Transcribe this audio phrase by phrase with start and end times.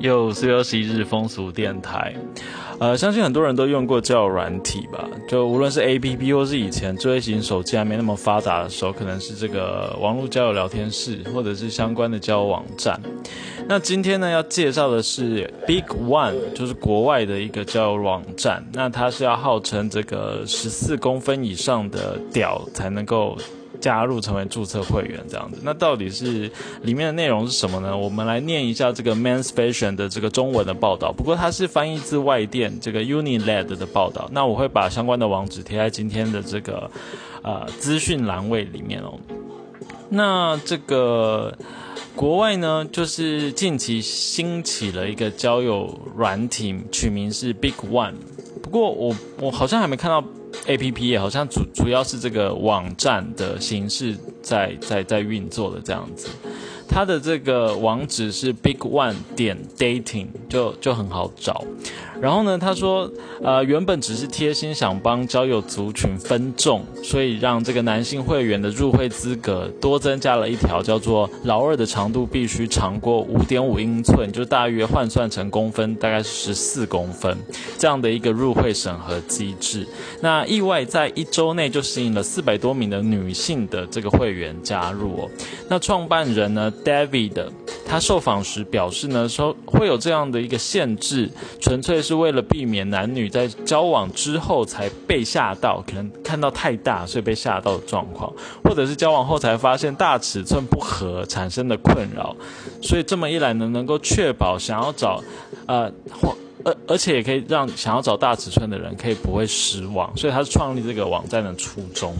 [0.00, 2.14] 又是又是一日风俗电台，
[2.78, 5.08] 呃，相信很多人都用过交友软体吧？
[5.28, 13.00] 就无论是 A P P 或是以前智慧型手机还没那么发达的时候，可能是这个网络交友聊天室，或者是相关的交友网站。
[13.66, 18.64] 那今天呢，要介绍的是 Big One，就是国外的一个交友网站。
[18.72, 23.36] 那它是要号称这个十四公分以上的屌才能够。
[23.80, 26.50] 加入成为注册会员这样子，那到底是
[26.82, 27.96] 里面的内容是什么呢？
[27.96, 31.12] 我们来念一下这个 Men's Fashion 的这个中文的报道。
[31.12, 34.28] 不过它是翻译自外电这个 Unilad 的报道。
[34.32, 36.90] 那我会把相关的网址贴在今天的这个
[37.42, 39.14] 呃资讯栏位里面哦。
[40.08, 41.56] 那这个
[42.16, 48.14] 国外呢，就是近期兴起了一个交友软体，取名是 Big One。
[48.62, 50.24] 不过我我好像还没看到。
[50.68, 56.28] A P P 也好像主主要是这个网站的形式在在在运作的这样子，
[56.86, 61.64] 它的这个网址是 Big One 点 Dating，就就很好找。
[62.20, 63.10] 然后呢，他说，
[63.42, 77.36] 呃，原本只是贴心想帮交友族群分众，所以让这个男性会员的入会资格多增加了一条，叫做老二的长度必须长过五点五英寸，就大约换算成公分，大概是十四公分
[77.78, 79.86] 这样的一个入会审核机制。
[80.20, 85.30] 那意外在一周内就吸引了四百多名的女性的这个会员加入哦。
[85.68, 87.44] 那创办人呢，David。
[87.88, 98.30] 他受访时表示呢，说会有这样的一个限制，纯粹是为了避免男女在交往之后才被吓到，可能看到太大所以被吓到的状况，
[98.62, 102.36] 或者是交往后才发现大尺寸不合产生的困扰，
[102.82, 105.22] 所以这么一来呢，能够确保想要找，
[105.66, 112.14] 呃，或而而且也可以让想要找大尺寸的人可以不会失望，所以他是创立这个网站的初衷。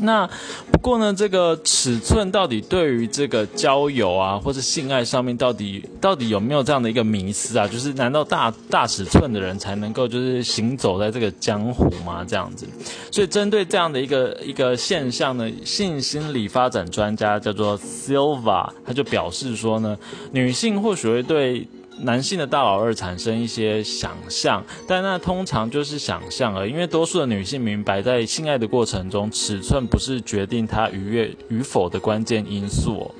[0.00, 0.28] 那
[0.70, 7.66] 不过呢，这个尺寸到底对于这个交友啊，或是性爱上面，到底到底有没有这样的一个迷思啊？
[7.66, 12.24] 就是难道大大尺寸的人才能够就是行走在这个江湖吗？
[12.26, 12.66] 这样子，
[13.10, 19.98] 所以针对这样的一个一个现象呢，性心理发展专家叫做 Silva，他就表示说呢，
[20.30, 21.66] 女性或许会对。
[22.00, 33.14] 男性的大老二产生一些想象，但那通常就是想象而，因为多数的女性明白，在性爱的过程中，尺寸不是决定她愉悦与否的关键因素。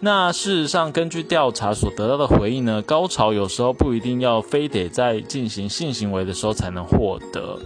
[0.00, 7.58] 那事实上，根据调查所得到的回应呢，高潮有时候不一定要非得在进行性行为的时候才能获得。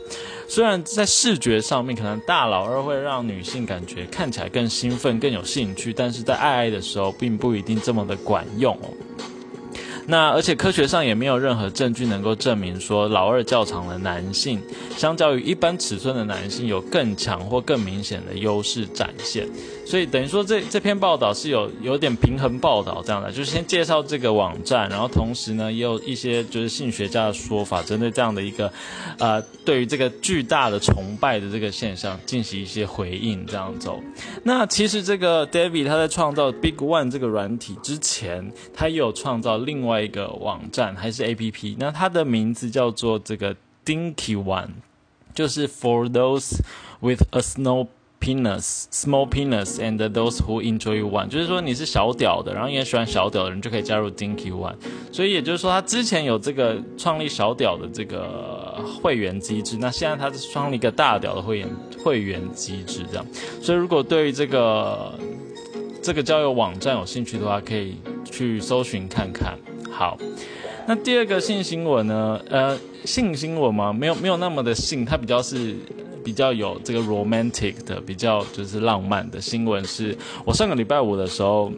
[0.46, 8.88] 虽然在视觉上面，可能大老二会让女性感觉看起来更兴奋、更有兴趣，但是在爱爱的时候，并不一定这么的管用哦。
[10.10, 14.58] 那而且科学上也没有任何证据能够证明说老二较长的男性，
[14.96, 19.47] 相较于一般尺寸的男性有更强或更明显的优势展现。
[19.84, 28.72] 所以等于说这这篇报道是有有点平衡报道这样的，就是先介绍这个网站，然后同时呢也有一些就是性学家的说法，针对这样的一个，
[29.18, 34.00] 呃，对于这个巨大的崇拜的这个现象进行一些回应这样走。
[34.42, 39.97] 那其实这个 David 他在创造 Big One 这个软体之前，他也有创造另外。
[40.00, 43.54] 一个网站还是 A P P，那它的名字叫做这个
[43.84, 44.70] Dinky One，
[45.34, 46.60] 就是 For those
[47.00, 47.88] with a small
[48.20, 54.75] penis, small penis, and those who enjoy one，就是说你是小屌的，然后也喜欢小屌的人就可以加入 Dinky One。
[55.12, 61.69] 所以也就是说，他之前有这个创立小屌的这个会员机制，那现在他是创立一个大屌的会员
[62.03, 63.25] 会员机制，这样。
[63.62, 65.15] 所以如果对于这个
[66.03, 69.56] 这个交友网站有兴趣的话，可以去搜寻看看。
[69.98, 70.16] 好，
[70.86, 72.41] 那第二个性新闻呢？
[72.48, 73.92] 呃，性新闻吗？
[73.92, 75.75] 没有，没有那么的性，它比较是
[76.25, 79.84] 比较有这个 romantic 的，比较就是浪漫的新闻。
[79.84, 81.72] 是我上个礼拜五的时候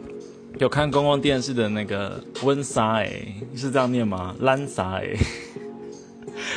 [0.59, 3.11] 有看公共电视的那个温莎，哎，
[3.55, 4.35] 是这样念吗？
[4.41, 5.15] 兰莎，哎，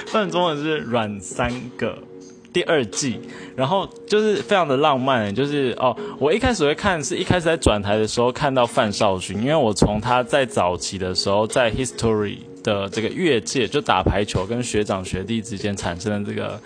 [0.09, 1.97] 翻译中文是软三个。
[2.55, 3.21] 第二季，
[3.55, 16.59] 然后就是非常的浪漫，就是哦，我一开始会看，是一开始在转台的时候看到范少勋，因为我从他在早期的时候在 History 的这个越界，就打排球跟学长学弟之间产生的这个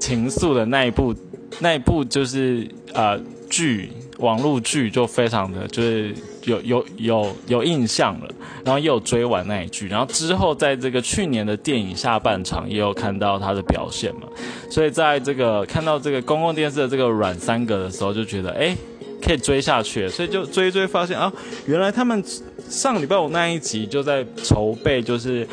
[0.00, 1.14] 情愫的那一部，
[1.58, 3.20] 那一部就是呃
[3.50, 3.90] 剧。
[4.18, 6.14] 网络剧就非常的就是
[6.44, 8.28] 有有有有印象了，
[8.64, 14.22] 然后也有追完那一剧，然后之后在这个去年的电影下半场也有看到他的表现嘛，
[14.70, 18.76] 所以在这个看到这个公共电视的这个软三格的时候，就觉得哎
[19.20, 21.32] 可以追下去，所以就追追发现啊，
[21.66, 22.22] 原来他们
[22.68, 25.46] 上礼拜五那一集就在筹备就是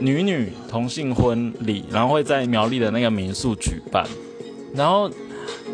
[0.00, 4.04] 女女同性婚礼，然后会在苗栗的那个民宿举办，
[4.74, 5.10] 然后。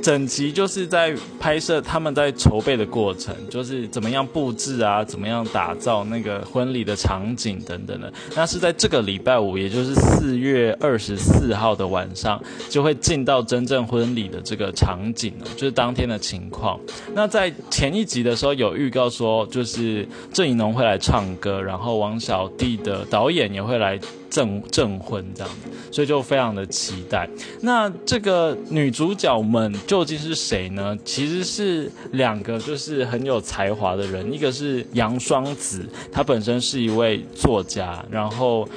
[0.04, 8.12] 整集就是在拍摄他们在筹备的过程，就是怎么样布置啊，怎么样打造那个婚礼的场景等等的。
[8.36, 16.78] 那是在这个礼拜五，也就是四月二十四号的晚上，就会进到真正婚礼的这个场景，就是当天的情况。
[17.14, 23.98] 那在前一集的时候有预告说，就是郑怡农会来唱歌，然后王小弟的导演也会来。
[24.34, 25.50] 证证婚这样，
[25.92, 27.28] 所以就非常的期待。
[27.60, 30.98] 那这个女主角们究竟是谁呢？
[31.04, 34.32] 其实是两个，就是很有才华的人。
[34.32, 38.68] 一个是杨双子，她本身是一位作家，然后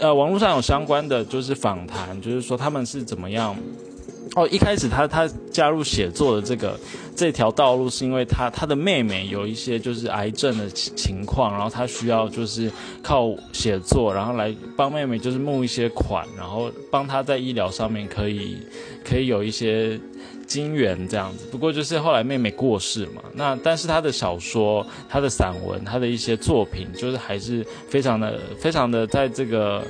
[0.00, 3.54] 呃，网络上有相关的就是访谈，就是说他们是怎么样。
[4.34, 6.78] 哦，一开始他他加入写作的这个
[7.14, 18.56] 这条道路，是因为他他的妹妹有一些就是癌症的情况，然后他需要就是靠写作，然后来帮妹妹就是募一些款，然后帮他在医疗上面可以
[19.04, 20.00] 可以有一些
[20.46, 21.46] 金源这样子。
[21.50, 29.84] 不过就是后来妹妹过世嘛，那但是他的小说、他的散文、他的一些作品，就是还是非常的非常的在这个。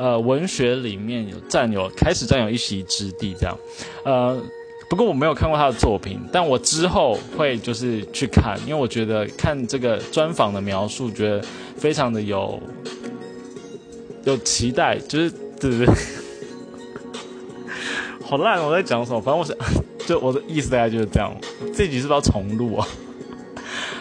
[0.00, 3.54] 呃，文学里面有占有开始占有一席之地，这样，
[4.02, 4.42] 呃，
[4.88, 11.44] 不过我没有看过他的作品，但我之后会就是去看，因为我觉得看这个专访的描述，觉得
[11.76, 12.58] 非常的有
[14.24, 15.30] 有期待，就是
[15.60, 15.94] 对对对，
[18.24, 19.20] 好烂，我在讲什么？
[19.20, 19.54] 反正我是
[20.08, 21.30] 就我的意思大概就是这样，
[21.74, 22.88] 这集是不是要重录啊？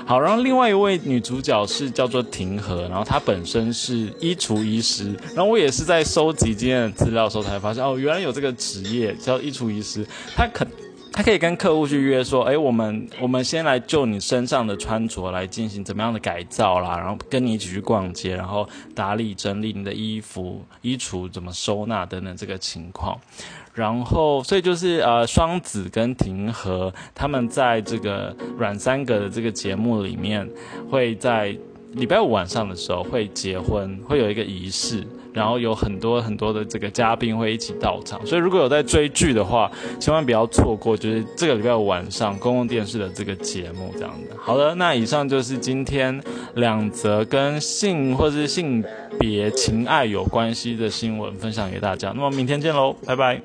[0.10, 10.04] 好，然后另外一位女主角是叫做庭和，然后她本身是衣橱医师，然后我也是在收集今天的资料的时候才发现，哦，原来有这个职业叫衣橱医师，
[10.36, 10.66] 她可
[11.12, 23.20] 他可以跟客户去约说，哎，我们我们先来就你身上的穿着来进行怎么样的改造啦，然后跟你一起去逛街，然后打理整理你的衣服、衣橱怎么收纳等等这个情况。
[23.74, 30.50] 然后，所以就是呃，双子跟庭和他们在这个阮三格的这个节目里面，
[30.90, 31.56] 会在
[31.94, 35.04] 礼拜五晚上的时候会结婚，会有一个仪式，
[35.34, 38.24] 然后有很多很多的这个嘉宾会一起到场。
[38.26, 44.36] 所以如果有在追剧的话，千万不要错过，就是这个礼拜五晚上公共电视的这个节目这样的。
[44.38, 46.22] 好的，那以上就是今天
[46.56, 48.84] 两则跟性或是性
[49.20, 52.14] 别情爱有关系的新闻分享给大家。
[52.16, 53.42] 那么明天见喽，拜拜。